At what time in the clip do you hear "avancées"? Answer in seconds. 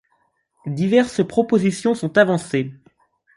2.17-2.73